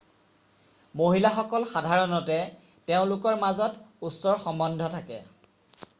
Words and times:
মহিলাসকল 1.01 1.65
সাধাৰণতে 1.73 2.37
তেওঁলোকৰ 2.93 3.37
মাজত 3.45 4.11
ওচৰ 4.11 4.43
সম্বন্ধ 4.47 4.93
থাকে 4.99 5.25